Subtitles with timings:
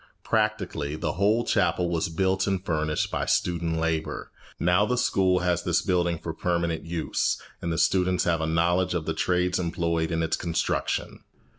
[0.23, 4.31] Practically, the whole chapel was built and furnished by student labour.
[4.59, 8.95] Now the school has this building for permanent use, and the students have a knowledge
[8.95, 11.23] of the trades employed in its construction.